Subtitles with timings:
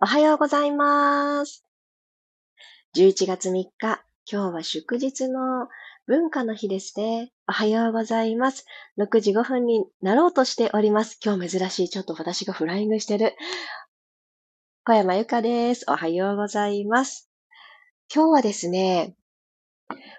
[0.00, 1.64] おはようございます。
[2.94, 4.00] 11月3日、今
[4.30, 5.66] 日は祝日の
[6.06, 7.32] 文化の日ですね。
[7.48, 8.64] おはようございます。
[8.96, 11.18] 6時5分になろうとしております。
[11.20, 11.88] 今日珍しい。
[11.88, 13.34] ちょっと私がフライングしてる。
[14.84, 15.84] 小山由かです。
[15.88, 17.28] おはようございます。
[18.14, 19.16] 今日はですね、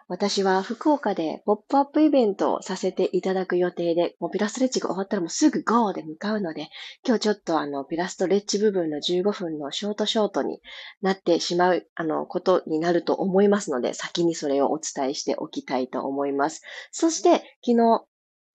[0.07, 6.69] 私は福岡でポップアップイベントをさせていただく予定で、もうピラストレッチが終わったらもうすぐ GO で向かうので、
[7.05, 10.59] 今日ちょっとあの、ピラストレッチ部分の15分のショートショートに
[11.01, 16.63] なってしまう、あの、ことになると思いますので、先にそれをお伝えしておきたいと思います。
[16.91, 18.05] そして、昨日、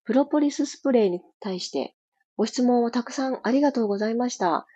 [0.04, 1.94] プロポリススプレーに対して
[2.36, 4.66] ご質問をたくさんありがとうございました。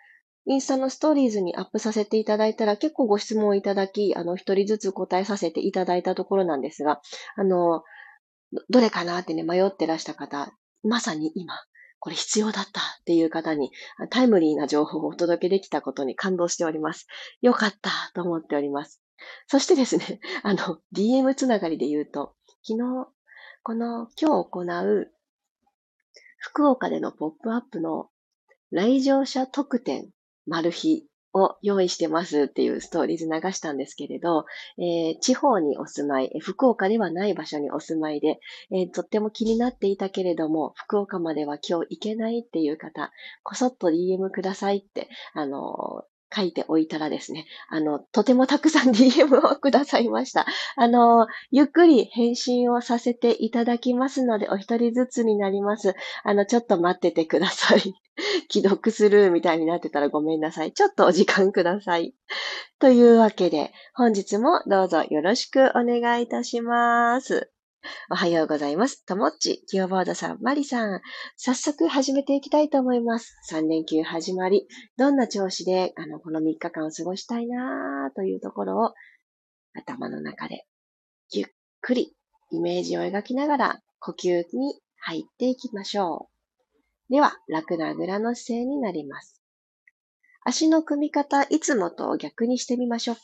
[0.49, 7.01] インスタのストーリーズにアップさせていただいたら結構ご質問をいただき、あの、一人ずつ答えさせていただいたところなんですが、
[7.35, 7.83] あの、
[8.67, 11.53] どれかなってね、迷ってらした方、まさに今、
[11.99, 13.69] これ必要だったっていう方に
[14.09, 17.05] タイムリーな情報をお届けできたことに感動しております。
[17.41, 19.03] よかったと思っております。
[19.45, 23.07] そしてですね、 あの、DM つながりで言うと、昨日、
[23.61, 25.11] この今日行う
[26.37, 28.09] 福岡でのポップアップの
[28.71, 30.09] 来場者特典
[30.49, 34.45] マル秘を用意してますっていうストーリーズ流したんですけれど、
[34.77, 38.39] えー、地方にお住まい、福岡ではない場所にお住まいで、
[38.71, 43.11] えー、とっても気になっていたけれども、福岡までは今日行けないっていう方、
[43.43, 50.45] こそっと DM くださいって、あの書いておいたらですね、あの、とてもたくさん DM をくださいました。
[50.75, 55.95] あの、ゆっくり返信をさせていただきますので、お一人ずつになります。
[56.23, 57.95] あの、ちょっと待っててください。
[58.51, 60.73] 既読するみたいになってたらごめんなさい。
[60.73, 62.13] ちょっとお時間ください。
[62.79, 67.51] というわけで、本日もどうぞよろしくお願いいたします。
[68.11, 69.05] おはようございます。
[69.05, 71.01] ともっち、キヨボードさん、マリさん。
[71.37, 73.35] 早速始めていきたいと思います。
[73.51, 78.93] 3連休始まり、どんな調子で、あの、この3日間を過ごしたいなというところを、
[79.75, 80.65] 頭の中で、
[81.31, 81.45] ゆっ
[81.81, 82.15] くり、
[82.51, 86.29] イメージを描きながら、呼吸に入っていきましょ
[87.09, 87.13] う。
[87.13, 89.43] では、楽なあぐらの姿勢になります。
[90.43, 93.21] 足の組み方、いつもと逆にしてみましょうか。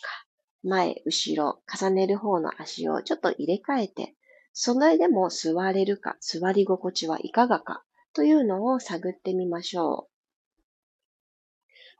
[0.61, 4.15] 前、後ろ、重ねる方の足をちょっと入れ替えて、
[4.57, 7.83] それでも座れるか、座り心地はいかがか
[8.13, 10.61] というのを探ってみましょう。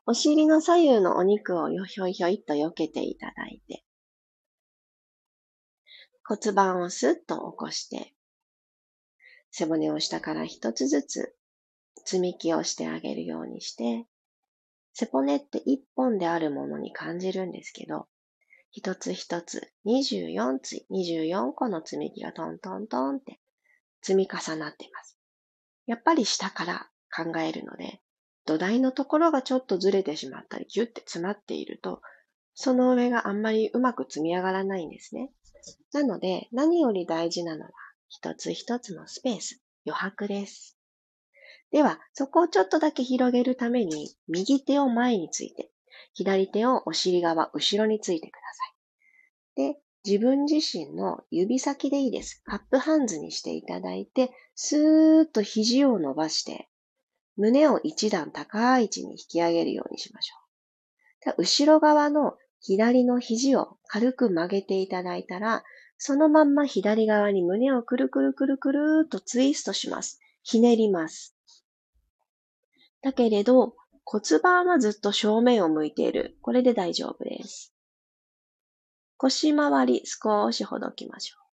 [0.05, 3.83] お尻の左右のお肉をひょいひょいっと避けていただいて、
[6.23, 8.13] 骨盤をスッと起こして、
[9.51, 11.35] 背骨を下から一つずつ
[12.05, 14.05] 積み木をしてあげるようにして、
[14.93, 18.07] 背骨って一本であるものに感じるんですけど、
[18.77, 23.39] 一つ一つ24つ、24個の積み木がトントントンって
[24.01, 25.17] 積み重なっています。
[25.87, 28.01] やっぱり下から考えるので、
[28.45, 32.01] 土台のところがちょっとずれてしまったり、ギュッて詰まっていると、
[32.53, 35.31] その上があんまりうまく積み上がらないんですね。
[35.93, 37.71] なので、何より大事なのは、
[38.09, 40.77] 一つ一つのスペース、余白です。
[41.71, 45.71] では、そこをちょっとだけ広げるために、右手を前について、
[46.13, 48.65] 左手をお尻側、後ろについてくださ
[49.63, 49.73] い。
[49.73, 52.41] で、自分自身の指先でいいです。
[52.45, 56.69] カップハンズにしていただいて、スーッと肘を伸ばして、
[57.37, 60.45] 胸を一段高い位置に引き上げるようにしましょう。
[61.37, 65.63] 後ろ側の左の肘を軽く曲げていただいたら、
[65.97, 70.19] そのまんま左側に胸をくるくるくるくるっとツイストします。
[70.43, 71.35] ひねります。
[73.01, 76.37] だけれど、骨盤はずっと正面を向いている。
[76.41, 77.73] これで大丈夫です。
[79.17, 81.45] 腰回り少しほどきましょう。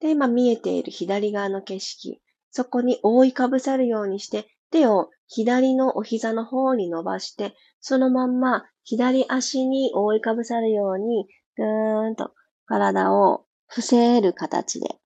[0.00, 2.20] で、今見えている左側の景色、
[2.50, 12.32] そこに覆いかぶさるようにして、手を左のお膝の方に伸ばして、そのまんま左足に覆いかぶさるように、ぐーんと
[12.66, 14.98] 体を伏せる形で、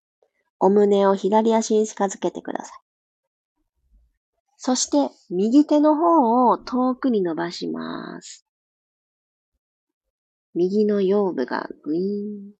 [0.59, 2.81] お胸を左足に近づけてください。
[4.65, 8.47] そして、右手の方を遠くに伸ばします。
[10.55, 12.53] 右の腰部がグイーン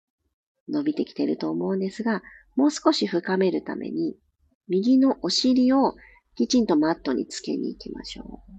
[0.69, 2.25] 伸びてきてると思うんですが、
[2.57, 4.17] もう少し深めるために、
[4.67, 5.95] 右のお尻を
[6.35, 8.53] きちんとマットにつけに行きましょう。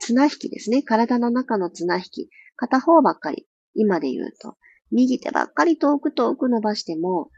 [0.00, 0.82] 綱引きですね。
[0.82, 2.30] 体の中の綱引き。
[2.56, 3.48] 片方ばっかり。
[3.74, 4.58] 今で言うと、
[4.90, 7.30] 右手ばっかり遠く遠く伸ばしても、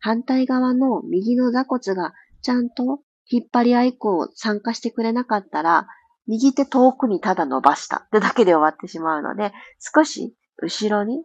[0.00, 2.12] 反対側の右の座骨が
[2.42, 5.88] ちゃんと引っ張り合い以降参加してくれなかったら、
[6.26, 11.24] 右手遠くにただ伸ばしたってだけで終わってしまうので、少し後ろに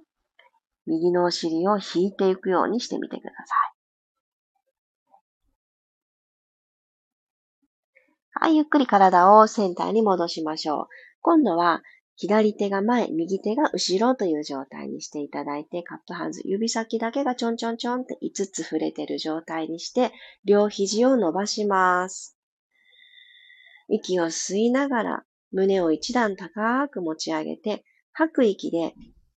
[0.85, 3.71] 右のお尻を引いていくようにしてみてください。
[8.33, 10.87] はい、ゆっくり体をセンターに戻しましょう。
[11.21, 11.83] 今度は
[12.21, 20.11] 左手が前、右手が後ろという状態にしていただいて、カップハンズ、指先だけがちょんちょんちょんって5つ触れてる状態にして、
[20.45, 22.37] 両肘を伸ばします。
[23.89, 27.83] 息を吸いながら、胸を一段高く持ち上げて、
[28.13, 28.93] 吐く息で、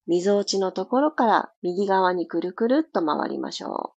[0.07, 3.95] 溝落ちのところから右側にくるくるっと回りましょ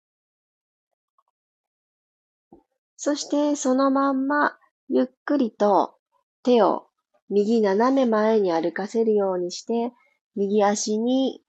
[2.53, 2.57] う。
[2.95, 4.57] そして、そのまんま、
[4.87, 5.97] ゆっくりと
[6.43, 6.87] 手を
[7.29, 9.91] 右斜め前に歩かせるようにして、
[10.35, 11.43] 右足に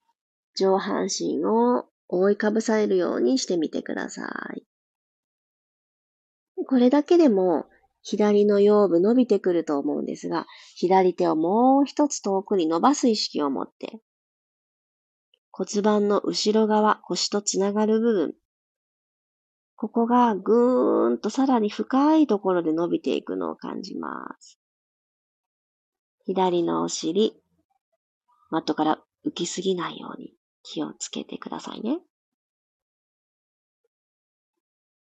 [0.55, 4.63] 上半身を覆いかぶされるようにしてみてください。
[6.65, 7.65] これだけでも
[8.01, 10.45] 左の腰部伸びてくると思うんですが、
[10.75, 13.99] 左手をもう一つ遠くに伸ばす意識を持って、
[15.51, 18.33] 骨盤の後ろ側、腰とつながる部分、
[19.75, 24.58] ここがぐーんとさらに深いところで伸びていくのを感じます。
[26.31, 27.33] 左のお尻、
[28.51, 31.97] マットから浮きすぎないように気をつけてくださいね。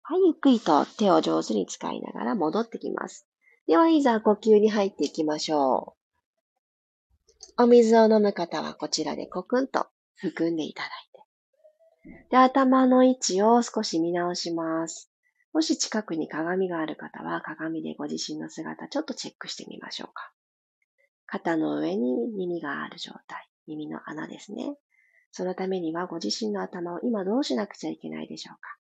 [0.02, 3.28] はい、ゆっくりと手を上手に使いながら戻ってきます。
[3.68, 5.96] では、いざ呼吸に入っていきましょ
[7.60, 7.64] う。
[7.66, 9.86] お水を飲む方はこちらでコクンと
[10.16, 10.90] 含んでいただい
[12.24, 12.30] て。
[12.32, 15.12] で、頭の位置を少し見直します。
[15.54, 20.32] もし近くに鏡がある方は鏡でご自身の姿ちょっとチェックしてみましょうか。
[21.32, 23.48] 肩の上に耳がある状態。
[23.66, 24.76] 耳の穴ですね。
[25.32, 28.76] そのためにはご自身の頭を今どうしなくちゃいけないでしょうか。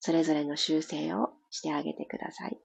[0.00, 2.58] それぞれの修正をしてあげてください。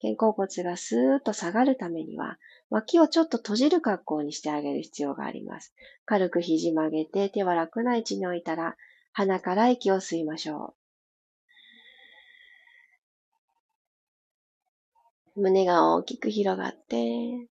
[0.00, 2.38] 肩甲骨がスーッと下がるためには、
[2.70, 5.74] 脇をちょっと閉じる格好にしてあげる必要があります。
[6.06, 8.76] 軽く肘曲げて手は楽な位置に置いたら、
[9.12, 10.83] 鼻から息を吸いましょう。
[15.36, 17.48] 胸が大きく広がって、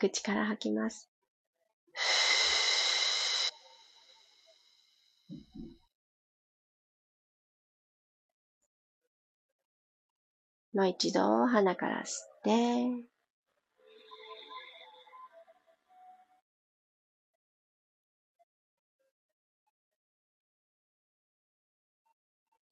[0.00, 1.10] 口から吐きます。
[10.72, 13.06] もう一度鼻から吸って、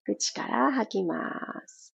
[0.04, 1.16] 口から吐きま
[1.66, 1.91] す。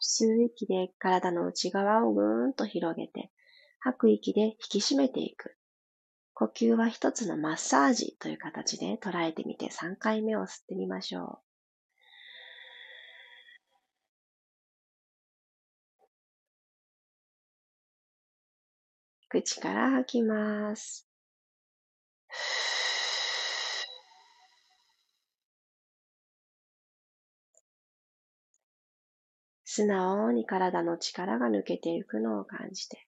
[0.00, 3.30] 吸う息で体の内側をぐーんと広げて、
[3.80, 5.56] 吐く息で引き締めていく。
[6.32, 11.38] 呼吸は一つのマッサージという形で捉えてみて3回目を吸ってみましょう。
[19.28, 21.08] 口から吐きます。
[29.76, 33.06] 素直に体の力が抜けていくのを感じて。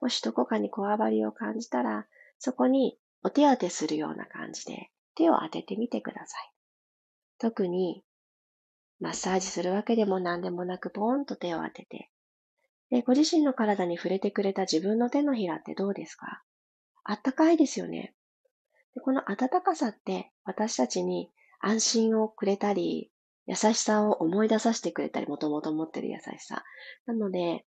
[0.00, 2.06] もしどこかにこわばりを感じたら、
[2.38, 6.52] そこにお手当てするような感じで手を当ててみてください。
[7.38, 8.02] 特に、
[8.98, 12.10] マッサージするわけでも何でもなく、ポーンと手を当てて、
[12.88, 16.42] で、ご自身の体に触れてくれた自分の手のひらってどうですか？
[17.04, 18.14] あったかいですよね。
[18.94, 21.30] でこの温かさって私たちに
[21.60, 23.10] 安心をくれたり、
[23.46, 26.64] 優しさを思い出させてくれたり、もともと持ってる優しさ。
[27.06, 27.64] なので、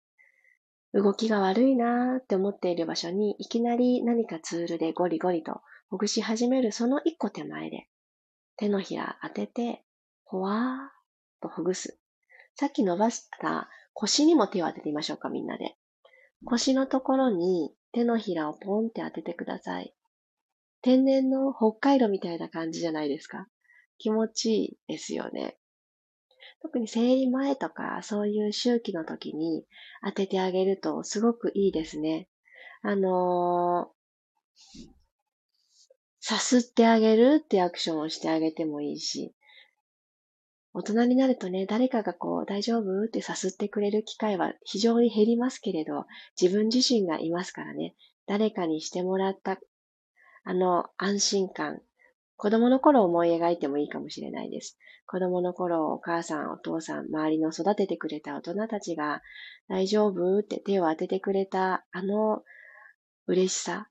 [0.94, 7.88] 動きが悪いなーって思っている場所に、いきなり何かツールでゴリゴリとほぐし始めるその一個手前で、
[8.58, 9.84] 手のひら当てて、
[10.24, 10.92] ほわーっ
[11.42, 12.00] とほぐす。
[12.56, 15.76] さっき伸ばした腰にも手を当ててみましょうか、みんなで。
[16.46, 19.94] 腰のところに手のひらをポンって当ててください。
[20.82, 23.48] 天然の北海道みたいな感じじゃないですか。
[23.98, 25.58] 気持ちいいですよね。
[26.62, 29.66] 特に生理前とか、そういう周期の時に
[30.04, 32.28] 当ててあげるとすごくいいですね。
[32.82, 34.88] あのー、
[36.20, 39.34] さすってあげるってアクションをしてあげてもいいし、
[40.74, 46.06] 大人になるとね、誰かがこう、大丈夫ってさすってくれる機会は非常に減りますけれど、
[46.40, 47.96] 自分自身がいますからね、
[48.28, 49.58] 誰かにしてもらった、
[50.44, 51.82] あの、安心感、
[52.38, 54.78] 子供の頃を思い描いてもいいかもしれないです。
[55.08, 59.22] 子供の頃、お母さん、お父さん、周りの育ててくれた大人たちが、
[59.68, 62.44] 大丈夫って手を当ててくれた、あの
[63.26, 63.90] 嬉しさ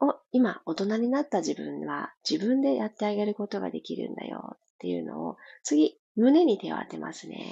[0.00, 7.44] を、今、大人になった自分は、自分でやってあげることができるんだよっていうのを、次、胸に手を当てますね。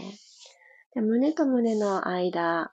[0.95, 2.73] で胸と胸の間、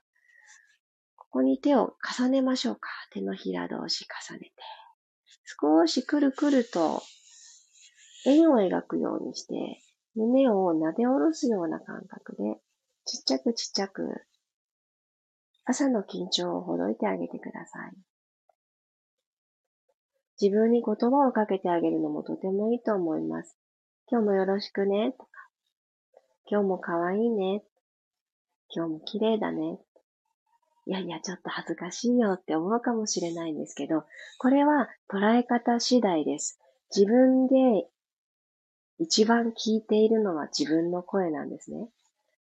[1.16, 2.88] ここに手を重ねましょうか。
[3.12, 4.52] 手のひら同士重ねて。
[5.50, 7.02] 少しくるくると
[8.26, 9.80] 円を描くようにして、
[10.14, 12.42] 胸を撫で下ろすような感覚で、
[13.06, 14.26] ちっちゃくちっちゃく、
[15.64, 17.92] 朝の緊張をほどいてあげてください。
[20.38, 23.56] 自分に言葉をかけてあげるのもとてもいいと思います。
[24.10, 25.30] 今日もよろしくね、とか、
[26.44, 27.64] 今日も可愛いね、
[28.70, 29.78] 今日も綺麗だね。
[30.88, 34.04] いやいや、ちょっと恥ずかしいよって思うかもしれないんですけど、
[34.38, 36.58] これは捉え方次第です。
[36.96, 37.86] 自分で
[38.98, 41.90] 一番聞いているのは自分の声なんですね。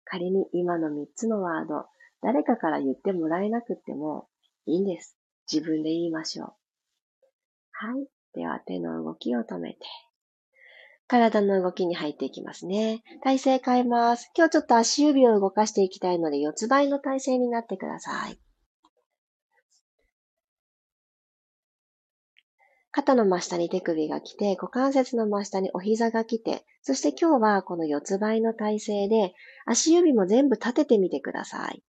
[0.05, 1.85] 仮に今の3つのワード、
[2.23, 4.27] 誰かから言ってもらえなくても
[4.65, 5.15] いいんです。
[5.51, 6.47] 自分で言いましょう。
[7.73, 8.07] はい。
[8.33, 9.79] では手の動きを止めて。
[11.11, 13.03] 体の動きに入っていきますね。
[13.21, 14.31] 体勢変えます。
[14.33, 18.39] 今日ちょっと足指を動かしていきたいので、四つ倍の体勢になってください。
[22.91, 29.33] 肩の真下に手首が来て、股関節の真下にお膝が来て、そして今日はこの四つ倍の体勢で、
[29.65, 31.83] 足指も全部立ててみてください。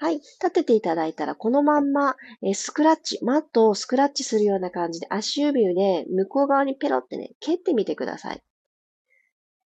[0.00, 0.14] はい。
[0.14, 8.42] 立てていただいたら、このまんま、えスクラッチ、マットをスクラッチするような感じで、足指で向こう側にペロってね、蹴ってみてください。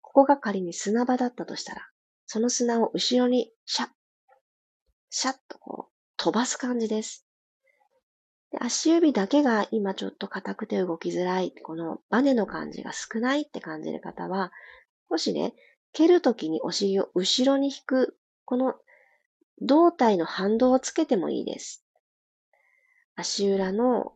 [0.02, 1.88] ここが仮に砂場だったとしたら、
[2.26, 3.90] その砂を後ろにシャッ、
[5.10, 7.26] シャッとこう、飛ばす感じです。
[8.52, 14.52] で足指だけが今ちょっと硬くて動きづらい、このバネの感じが少ないって感じる方は、
[15.10, 15.54] もしね、
[15.94, 18.76] 蹴るときにお尻を後ろに引く、この
[19.62, 21.84] 胴体の反動をつけてもいいです。
[23.16, 24.14] 足裏の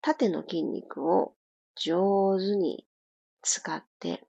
[0.00, 1.34] 縦の筋肉を
[1.74, 2.86] 上手に
[3.42, 4.22] 使って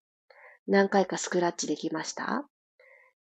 [0.67, 2.47] 何回かスクラッチできました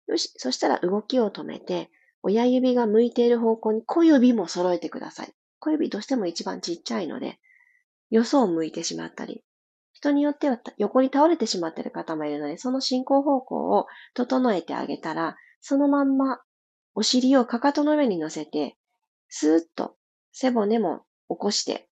[0.06, 1.90] よし、そしたら動きを止めて
[2.22, 5.32] 親指が向いている方向に小指も揃えてください。
[5.60, 7.38] 小指どうしても一番ちっちゃいので、
[8.10, 9.44] よそを向いてしまったり、
[9.92, 16.40] 人によっては横に倒れてしまっている方もいるので、その進行方向を整えてあげたら、そのまんま
[16.98, 18.76] お尻をかかとの上に乗せて、
[19.28, 19.94] スーッと
[20.32, 21.88] 背骨も起こして、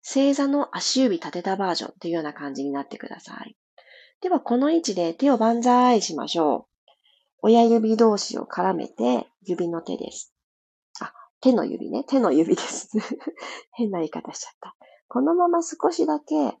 [0.00, 3.56] 正座の足指立てたバージョンというような感じになってください。
[4.20, 6.90] では、この位置で手を万歳しましょう。
[7.42, 10.34] 親指同士を絡めて、指の手です。
[11.00, 12.02] あ、手の指ね。
[12.02, 12.90] 手の指です。
[13.70, 14.74] 変な言い方しちゃった。
[15.06, 16.58] このまま少しだけ、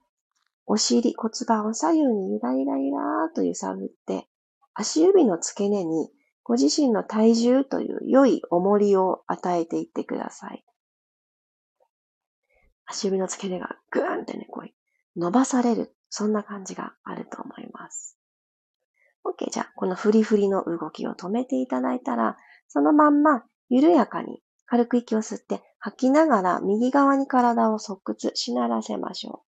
[0.66, 4.28] お尻、骨盤を左右にゆらゆらゆらーと揺さぶって、
[4.72, 6.08] 足指の付け根に
[6.52, 10.62] ご自身の体重という良い重りを与えていってください。
[12.84, 15.96] 足指の付け根がぐーんってね、こう伸ばされる。
[16.10, 18.18] そんな感じがあると思います。
[19.24, 19.50] OK。
[19.50, 22.36] じゃあ、このフリフリの動きを止めていただいたら、
[22.68, 29.48] そのまんま緩やかに軽く息を吸って吐きながら右側に体を側屈しならせましょう。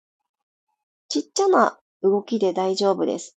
[1.09, 3.37] ちっちゃな動きで大丈夫です。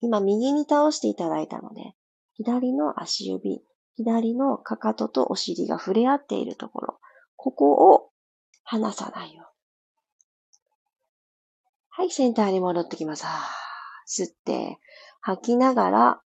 [0.00, 1.94] 今右に倒していただいたので、
[2.36, 3.62] 左の足指、
[3.96, 7.00] 左のかかととお尻が触れ合っているところ、
[7.36, 8.10] ここを
[8.62, 9.46] 離さないように。
[11.88, 13.24] はい、センターに戻ってきます。
[14.06, 14.78] 吸って、
[15.20, 16.22] 吐きながら、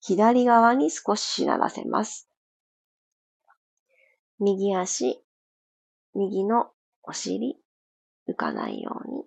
[0.00, 2.28] 左側に少ししならせます。
[4.38, 5.24] 右足、
[6.14, 7.58] 右のお尻、
[8.28, 9.24] 浮かないように、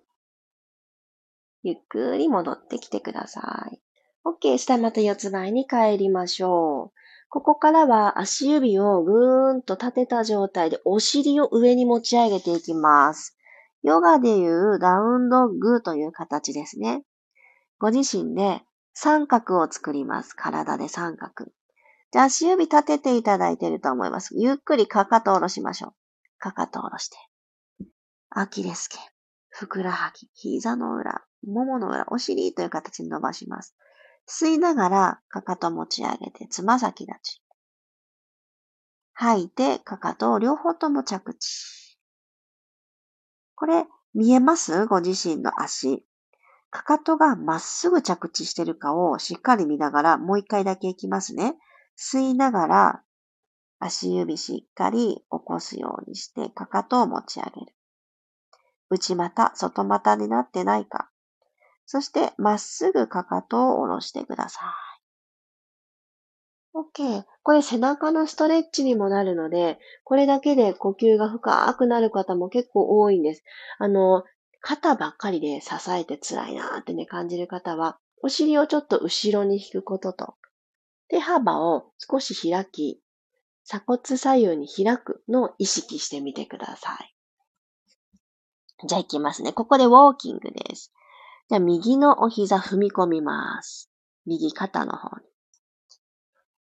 [1.64, 3.80] ゆっくり戻ってきてください。
[4.28, 4.58] OK。
[4.58, 6.98] したらまた四つ倍に帰りましょう。
[7.30, 13.36] ここからは足指をぐーんと立てた状態でお尻を上に持ち上げていきます。
[13.82, 17.02] ヨガでいうダウンドッグという形ですね。
[17.78, 18.62] ご自身で
[18.94, 20.34] 三角を作ります。
[20.34, 21.50] 体で三角。
[22.10, 24.34] じゃあ足指立てていただいていると思います。
[24.36, 25.92] ゆっくりかかと下ろしましょう。
[26.38, 27.16] かかと下ろして。
[28.30, 29.00] アキレス腱、
[29.50, 33.76] ふくらはぎ、膝の裏、ももの裏、お尻という形に伸ばします。
[34.28, 37.42] 吸いながら、かかと持ち上げて、つま先立ち。
[39.14, 41.98] 吐いて、かかとを両方とも着地。
[43.54, 44.86] これ、見えます？
[44.86, 46.04] ご自身の足。
[46.70, 51.56] かかとがまっすぐ着地してるかをしっかり見ながら、もう一回だけいきますね。
[51.96, 53.02] 吸いながら、
[53.80, 57.74] 足指しっかり起こすようにして、かかとを持ち上げる。
[58.90, 61.10] 内股、外股になってないか？
[61.90, 64.64] そして、まっすぐかかとを下ろしてください。
[66.76, 67.24] OK。
[67.42, 73.42] これ背中のストレッチにもなるので、これだけで呼吸が深くなる方も結構多いんです。
[73.78, 74.24] あの、
[74.60, 80.34] 肩ばっかりで支えて辛いなーってね、感じる方は、お尻をちょっと後ろに引くことと、
[81.08, 83.00] 手幅を少し開き、
[83.64, 87.14] 鎖骨左右に開くのを意識してみてください。
[88.86, 89.54] じゃあ行きますね。
[89.54, 90.92] ここでウォーキングです。
[91.48, 93.90] じゃあ右のお膝踏み込みます。
[94.26, 95.24] 右肩の方に。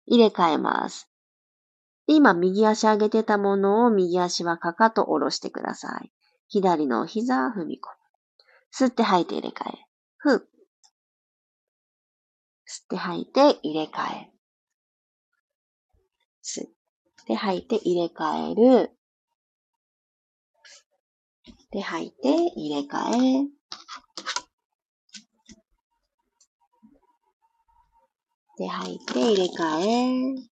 [0.06, 1.10] 入れ替えます。
[2.08, 6.14] 今、右足上げてたものを右足はかかと下ろしてください。
[6.48, 7.98] 左のお膝踏み込む。
[8.72, 9.86] 吸って吐いて入れ替え。
[10.18, 10.48] ふう。
[12.66, 14.32] 吸って吐いて入れ替え。
[16.42, 16.70] 吸っ
[17.26, 18.92] て吐いて入れ替える。
[21.72, 23.58] で、吐いて入れ替え。
[28.58, 30.48] で、吐いて入れ替え。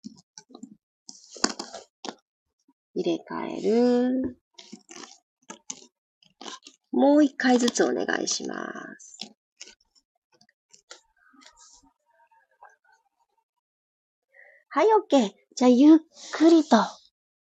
[2.95, 4.39] 入れ替える。
[6.91, 8.55] もう一回ずつお願いしま
[8.99, 9.19] す。
[14.69, 15.31] はい、OK。
[15.55, 15.99] じゃあ、ゆっ
[16.33, 16.79] くりと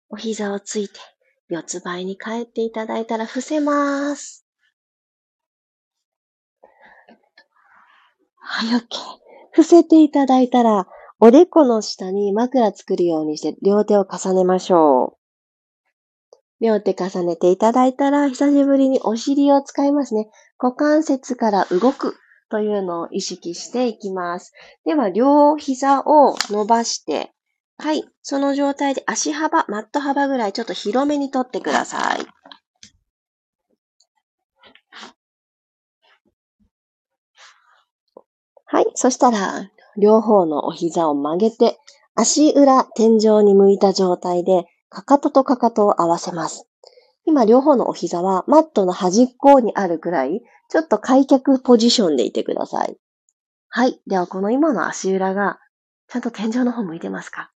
[0.10, 1.00] お膝をついて、
[1.48, 4.46] 四つ倍に帰っていただいたら伏せます。
[8.36, 9.29] はい、OK。
[9.52, 10.88] 伏せていただいたら、
[11.20, 15.20] おでこの下に枕作るようにして両手を重ねましょう。
[16.62, 20.30] 両手重ねていただいたら、久しぶりにお尻を使いますね。
[20.58, 22.16] 股関節から動く
[22.50, 24.54] というのを意識していきます。
[24.86, 27.32] では、両膝を伸ばして、
[27.78, 28.04] はい。
[28.22, 32.26] その状態で足幅、マット幅ぐらいちょっと広めにとってください。
[38.72, 38.86] はい。
[38.94, 41.80] そしたら、両方のお膝を曲げて、
[42.14, 46.68] 足裏、天井に向いた状態で、かかととかかとを合わせます。
[47.26, 52.98] 今、両方のお膝はマットの端っこにあるくらい、ちょっと開脚ポジションでいてください。
[53.70, 54.00] はい。
[54.06, 55.58] では、この今の足裏が、
[56.08, 57.52] ちゃんと天井の方向いてますか？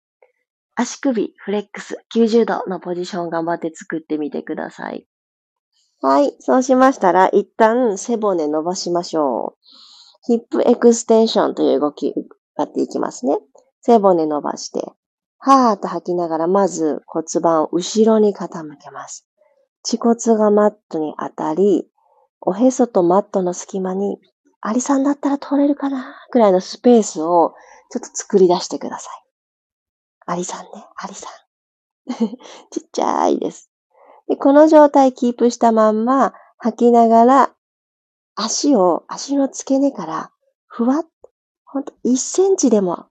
[0.76, 5.07] 足首、フレックス、90度のポジション頑張って作ってみてください。
[6.00, 6.35] はい。
[6.40, 9.92] そうしましたら、一旦背骨伸ばしましょう。
[10.25, 12.14] ヒップエクステンションという動き、
[12.57, 13.38] やっていきますね。
[13.81, 14.92] 背骨伸ばして、
[15.38, 19.27] はーっと吐きながら、まず骨盤を後ろに傾けます。
[19.85, 21.88] 恥骨がマットに当たり、
[22.40, 24.18] おへそとマットの隙間に、
[24.61, 26.14] アリさんだったら通れるかな？
[26.31, 27.55] くらいのスペースを
[27.90, 29.25] ちょっと作り出してください。
[30.27, 31.33] アリさんね、アリさん。
[32.70, 33.70] ちっちゃいです。
[34.29, 37.51] でこの状態キープしたまんま吐きながら
[38.35, 40.31] 足を、足の付け根から
[40.66, 41.07] ふわっ、
[41.64, 43.07] ほんと1センチでも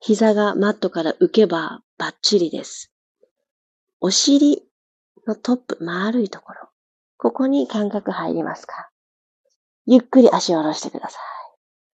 [0.00, 2.92] 膝がマットから浮けばバッチリです。
[4.00, 4.62] お尻
[5.26, 6.68] のトップ、丸いところ。
[7.16, 8.90] ここに感覚入りますか
[9.86, 11.20] ゆっくり足を下ろしてください。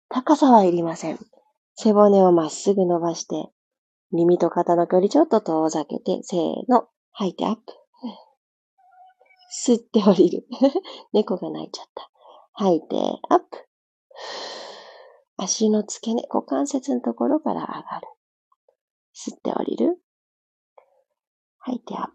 [0.09, 1.19] 高さはいりません。
[1.75, 3.49] 背骨をまっすぐ伸ばして、
[4.11, 6.39] 耳と肩の距離ちょっと遠ざけて、せー
[6.69, 7.61] の、吐いてアップ。
[9.65, 10.47] 吸って降りる。
[11.13, 12.09] 猫が泣いちゃった。
[12.59, 12.87] 吐いて
[13.29, 13.45] アップ。
[15.37, 18.07] 足の付け根、股関節のところから上がる。
[19.15, 19.99] 吸って降りる。
[21.59, 22.13] 吐いてアップ。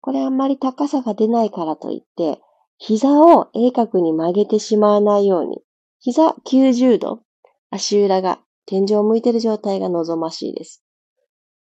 [0.00, 2.40] これあんまり高さが出ないからといって、
[2.78, 5.60] 膝を鋭角に曲げてしまわないように、
[6.00, 7.20] 膝90度、
[7.68, 10.82] 足裏が天井を向いている状態が望ましいです。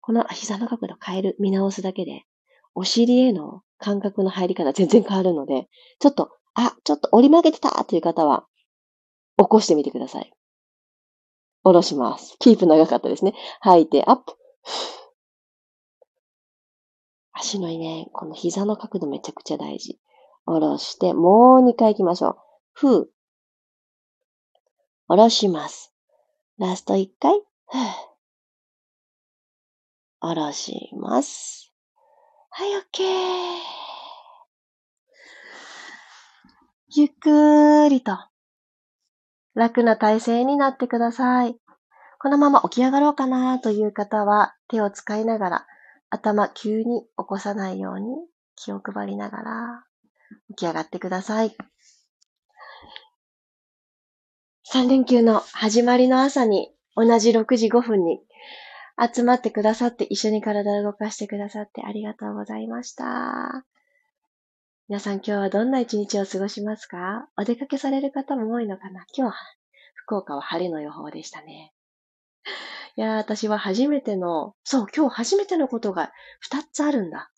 [0.02, 2.24] この膝の角度変える、見直すだけで、
[2.74, 8.46] お尻への感覚の入り方全然変わるので、ちょっと、あ、ちょっと折り曲げてたという方は、
[9.38, 10.32] 起こしてみてください。
[11.64, 12.36] 下ろします。
[12.38, 13.34] キープ長かったですね。
[13.60, 14.36] 吐いて、アップ。
[17.32, 19.98] 足のね、この膝の角度めちゃくちゃ大事。
[20.44, 22.36] 下ろして、もう2回行きましょう。
[22.72, 23.10] ふう。
[25.08, 25.92] 下ろします。
[26.58, 27.32] ラスト1回。
[27.34, 27.42] ふう。
[30.20, 31.72] 下ろします。
[32.50, 34.01] はい、オッケー。
[36.94, 38.18] ゆっくりと
[39.54, 41.56] 楽な体勢になってください。
[42.20, 45.66] このまま起き上がろうかなという方は手を使いながら
[46.10, 48.08] 頭急に起こさないように
[48.56, 49.84] 気を配りながら
[50.50, 51.56] 起き上がってください。
[54.70, 58.20] 3連休の始まりの朝に同じ6時5分に
[59.14, 63.64] 集まってくださって一緒に体を動かしてくださってありがとうございました。
[64.92, 67.26] 皆さん今日はどんな一日を過ごしますか？
[67.38, 69.06] お出かけされる方も多いのかな？
[69.16, 69.34] 今日は
[69.94, 71.72] 福岡は晴れの予報でしたね。
[72.98, 76.12] いやー、私は初めての、そう、今日初めてのことが
[76.46, 77.30] 2つあるんだ。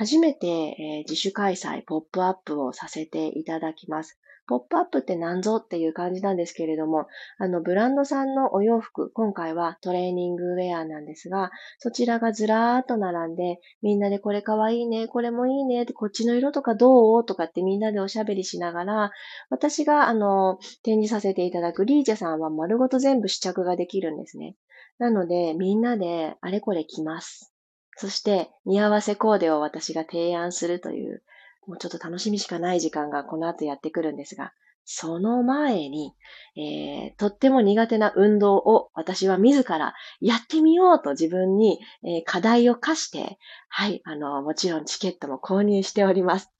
[0.00, 4.18] 初めて、え、自主開催、ポップアップをさせていただきます。
[4.46, 17.26] ポップアップって何ぞっていう感じなんですけれども、あの、ブランドさんのお洋服、今回はトレーニングウェアなんですが、そちらがずらーっと並んで、みんなでこれかわいいね、これもいいね、こっちの色とかどう？
[17.26, 19.10] とかってみんなでおしゃべりしながら、
[19.50, 24.56] 私が、あの、展示させていただくリーチェさんは丸ごと全部試着ができるんですね。
[24.96, 27.49] なので、みんなであれこれ着ます。
[28.00, 31.22] そして、似合わせコーデを私が提案するという、
[31.66, 34.54] もうちょっと楽しみしかない時間がこの後やってくるんですが、
[34.86, 36.14] その前に、
[36.56, 46.50] えー、とっても苦手な運動を私は自らやってみようと自分に、えー、課題を課して、はい、あの、もちろんチケットも購入しております。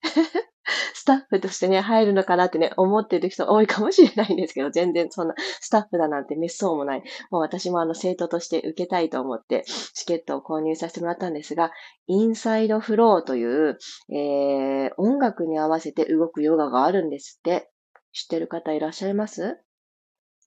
[0.95, 7.03] スタッフとしてね、入るのかなってね、思ってる人多いかもしれないんですけど、全然そんなスタッフだなんて滅相もない。
[7.31, 11.73] もう私もあの生徒として受けたいと思って、チケットを購入させてもらったんですが、
[12.07, 13.79] インサイドフローという、
[14.13, 17.71] えー、音楽に合わせて動くヨガがあるんですって。
[18.13, 19.59] 知ってる方いらっしゃいます？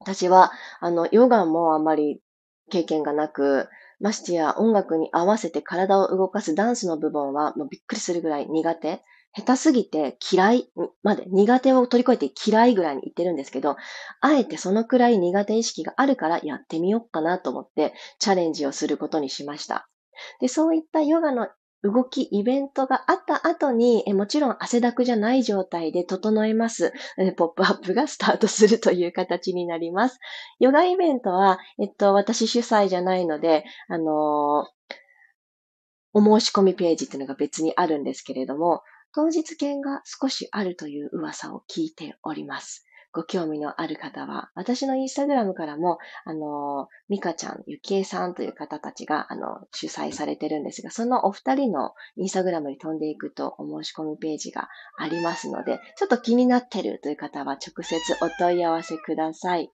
[0.01, 2.21] 私は、あの、ヨガもあんまり
[2.69, 3.69] 経験がなく、
[4.01, 9.01] ましてや音楽に合わせて体を動かすダンスの部分はもうびっくりするぐらい苦手。
[9.35, 10.69] 下手すぎて嫌い
[11.01, 13.77] まで、苦手を取り越えて嫌いぐらいに言ってるんですけど、
[14.21, 19.89] あえてそのくらい苦手意識があるからやってみようかなと思ってチャレンジをすることにしました。
[20.39, 21.47] で、そういったヨガの
[21.83, 26.93] 動き、イベントがあった後に、もちろん汗だくじゃない状態で整えます。
[27.35, 30.19] ポップアップがスタートするという形になります。
[30.59, 34.65] ヨガイベントは、えっと、私主催じゃないので、あの
[36.13, 38.81] お申し込みページっていうのが別にあるんですけれども、
[39.13, 42.85] 当日券が少しあるという噂を聞いております。
[43.13, 59.71] ご興味のある方は、私のインスタグラムからも、あの、ミカちゃん、ゆきえさんという方たちが、あの、主催されてるんですが、そのお二人のインスタグラムに飛んでいくとお申し込みページがありますので、ちょっと気になってるという方は直接お問い合わせください。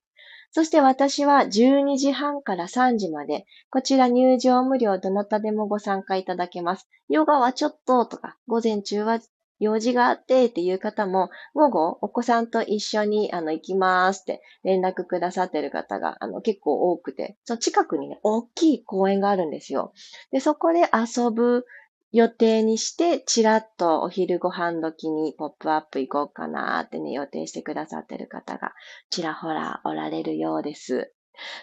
[0.52, 6.88] そして私は12時半から3時まで、こちら入場無料どなたでもご参加いただけます。
[7.08, 9.20] ヨガはちょっととか、午前中は
[9.60, 19.92] 用事があってっていう方も、午後お子さんと一緒にあの行きますって連絡くださってる方があの結構多くて、その近くにね、大きい公園があるんですよ。
[20.32, 21.64] で、そこで遊ぶ
[22.12, 28.72] 予定にして、ちらっとお昼ご飯時にポップアップ行こうかなってね、予定してくださってる方が
[29.10, 31.12] ちらほらおられるようです。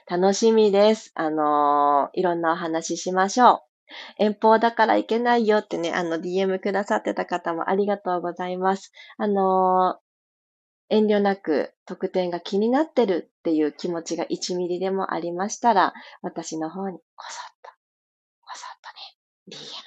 [0.07, 1.12] 楽しみです。
[1.15, 3.63] あのー、いろんなお話ししましょ
[4.19, 4.23] う。
[4.23, 8.91] 遠方だから行けないよってね、あの、DM くださってた方もありがとうございます。
[9.17, 17.69] あのー、遠慮なく特典が気になってるっていう気持ちが1ミリでもありましたら、私の方にこそっと、
[18.41, 18.69] こそっ
[19.49, 19.87] とね、DM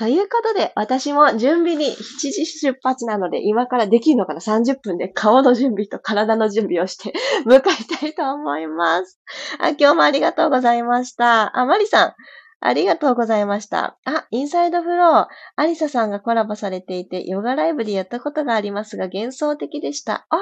[0.00, 7.12] ということで、私も準備に7時出発なので、今からできるのかな ?30 分で顔の準備と体の準備をして
[7.44, 9.20] 向かいたいと思います。
[9.58, 11.54] あ、今日もありがとうございました。
[11.54, 12.14] あ、マリさん。
[12.60, 13.98] ありがとうございました。
[14.06, 15.26] あ、インサイドフロー。
[15.56, 20.26] アリサさんがコラボされていて、ヨガライブでやったことがありますが、幻想的でした。
[20.30, 20.40] ああ、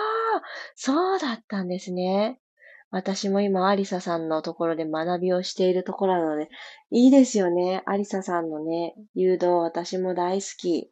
[0.77, 2.38] そうだったんですね。
[2.90, 6.48] 私も今、アリサさんのところで学びをしているところなので、
[6.90, 7.83] いいですよね。
[7.87, 10.90] アリサさんのね、誘導、私も大好き。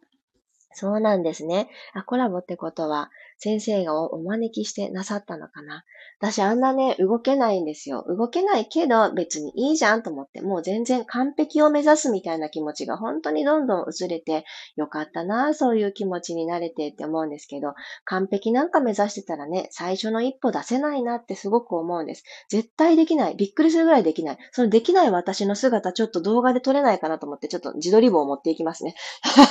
[0.72, 1.70] そうなんですね。
[1.94, 5.85] あ、コラボってことは、先生がお招きしてなさったのかな。
[6.18, 8.05] 私あんなね、動けないんですよ。
[8.09, 14.46] 動けないけど別にいいじゃんと思って、もう全然完璧を目指すみたいな気持ちが本当にどんどん薄れて、
[14.77, 22.25] よかったな、そういう気持ちになれてって思うんですけど、完璧なんか目指してたらね、最初の一歩出せないなってすごく思うんです。
[22.49, 23.37] 絶対できない。
[23.37, 24.38] びっくりするぐらいできない。
[24.53, 28.94] そのできない私の姿ちょっと動画で撮れないかなと思って、ちょっと自撮り棒を持っていきますね。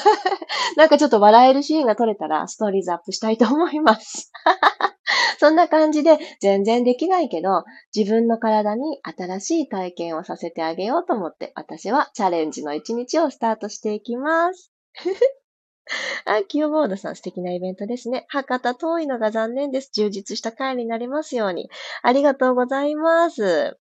[0.78, 3.75] なんかちょっと笑えるシーンが撮れたらストーリーズアップしたいと思います。
[3.76, 4.32] います
[5.40, 7.64] そんな感じで全然できないけど、
[7.96, 14.72] 自分の体に新しい体験をさせてあげようと思って、私はチャレンジの一日をスタートしていきます。
[16.26, 18.26] あ、キーボードさん素敵なイベントですね。
[18.30, 19.92] 博多遠いのが残念です。
[19.94, 21.70] 充実した回になりますように。
[22.02, 23.78] ありがとうございます。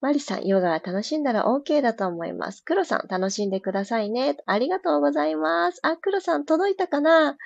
[0.00, 2.64] マリさん、ヨガは楽しんだら OK だと思います。
[2.64, 4.36] 黒さん、楽しんでくださいね。
[4.46, 5.78] ありがとうございます。
[5.84, 7.36] あ、黒さん、届いたかな？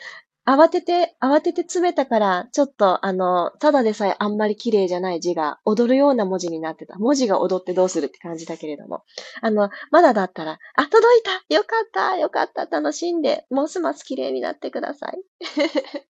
[0.46, 6.96] 慌てて、慌てて詰めたから、ちょっと、あの、ただでさえあんまり綺麗じゃない字が踊るような文字になってた。
[6.98, 9.02] 文字が踊ってどうするって感じだけれども。
[9.42, 15.18] あの、まだだったら、あ、届いたよかったよかった楽しんで、ますます綺麗になってください。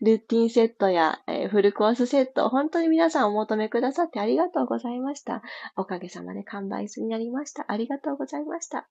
[0.00, 5.42] ルーティンセットや、えー、フルコースセット、本当に皆さんお求めくださってありがとうございました。
[5.76, 7.64] おかげさまで完売になりました。
[7.68, 8.86] ありがとうございました。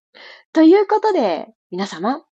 [0.52, 2.26] ということで、皆様、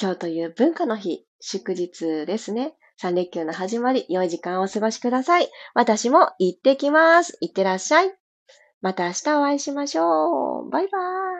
[0.00, 2.74] 今日という文化の日、祝日ですね。
[2.96, 5.48] 三連休の始まり、良い時間をお過ごしください。
[5.74, 7.38] 私も行ってきます。
[7.40, 8.12] 行ってらっしゃい。
[8.80, 10.70] また明日お会いしましょう。
[10.70, 11.37] バイバーイ。